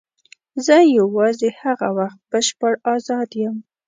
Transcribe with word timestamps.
زه 0.65 0.75
یوازې 0.97 1.49
هغه 1.61 1.87
وخت 1.97 2.19
بشپړ 2.31 2.73
آزاد 2.93 3.29
یم. 3.41 3.55